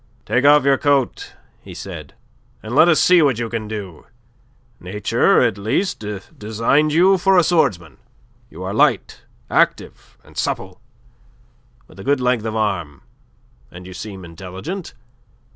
[0.25, 2.15] "Take off your coat," he said,
[2.63, 4.07] "and let us see what you can do.
[4.79, 6.03] Nature, at least,
[6.39, 7.99] designed you for a swordsman.
[8.49, 10.81] You are light, active, and supple,
[11.87, 13.03] with a good length of arm,
[13.69, 14.95] and you seem intelligent.